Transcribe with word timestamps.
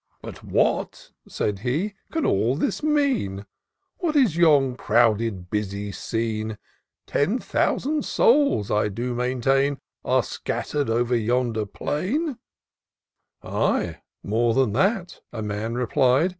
"But 0.23 0.43
what," 0.43 1.11
said 1.27 1.59
he," 1.59 1.93
can 2.11 2.25
all 2.25 2.55
this 2.55 2.81
mean? 2.81 3.45
What 3.99 4.15
is 4.15 4.35
yon 4.35 4.75
crowded 4.75 5.51
busy 5.51 5.91
.scene? 5.91 6.57
Ten 7.05 7.37
thousand 7.37 8.03
souls, 8.03 8.71
I 8.71 8.87
do 8.89 9.13
maintain, 9.13 9.77
Are 10.03 10.23
scattered 10.23 10.89
over 10.89 11.15
yonder 11.15 11.67
plain,"" 11.67 12.39
Ay, 13.43 14.01
more 14.23 14.55
than 14.55 14.73
that," 14.73 15.19
a 15.31 15.43
man 15.43 15.75
replied. 15.75 16.29